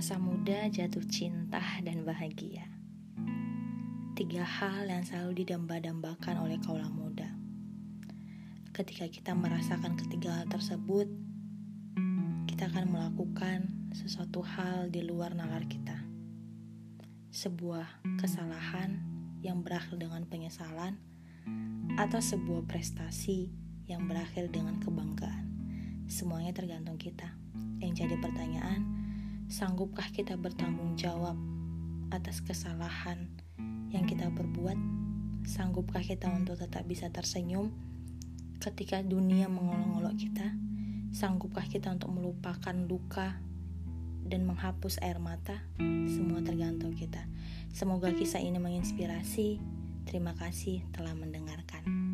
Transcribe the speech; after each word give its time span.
Masa 0.00 0.16
muda 0.16 0.64
jatuh 0.72 1.04
cinta 1.12 1.60
dan 1.84 2.08
bahagia. 2.08 2.64
Tiga 4.16 4.48
hal 4.48 4.88
yang 4.88 5.04
selalu 5.04 5.44
didamba-dambakan 5.44 6.40
oleh 6.40 6.56
kaula 6.56 6.88
muda. 6.88 7.28
Ketika 8.72 9.12
kita 9.12 9.36
merasakan 9.36 10.00
ketiga 10.00 10.40
hal 10.40 10.48
tersebut, 10.48 11.04
kita 12.48 12.72
akan 12.72 12.88
melakukan 12.88 13.92
sesuatu 13.92 14.40
hal 14.40 14.88
di 14.88 15.04
luar 15.04 15.36
nalar 15.36 15.68
kita. 15.68 16.00
Sebuah 17.28 18.16
kesalahan 18.16 19.04
yang 19.44 19.60
berakhir 19.60 20.00
dengan 20.00 20.24
penyesalan 20.24 20.96
atau 22.00 22.24
sebuah 22.24 22.64
prestasi 22.64 23.52
yang 23.84 24.08
berakhir 24.08 24.48
dengan 24.48 24.80
kebanggaan. 24.80 25.44
Semuanya 26.08 26.56
tergantung 26.56 26.96
kita. 26.96 27.36
Yang 27.84 28.08
jadi 28.08 28.16
pertanyaan, 28.16 28.99
sanggupkah 29.50 30.06
kita 30.14 30.38
bertanggung 30.38 30.94
jawab 30.94 31.34
atas 32.14 32.38
kesalahan 32.38 33.26
yang 33.90 34.06
kita 34.06 34.30
perbuat? 34.30 34.78
Sanggupkah 35.42 36.06
kita 36.06 36.30
untuk 36.30 36.54
tetap 36.54 36.86
bisa 36.86 37.10
tersenyum 37.10 37.74
ketika 38.62 39.02
dunia 39.02 39.50
mengolok-olok 39.50 40.14
kita? 40.14 40.54
Sanggupkah 41.10 41.66
kita 41.66 41.90
untuk 41.90 42.14
melupakan 42.14 42.76
luka 42.86 43.42
dan 44.22 44.46
menghapus 44.46 45.02
air 45.02 45.18
mata? 45.18 45.58
Semua 46.06 46.46
tergantung 46.46 46.94
kita. 46.94 47.26
Semoga 47.74 48.14
kisah 48.14 48.38
ini 48.38 48.62
menginspirasi. 48.62 49.58
Terima 50.06 50.30
kasih 50.38 50.86
telah 50.94 51.18
mendengarkan. 51.18 52.09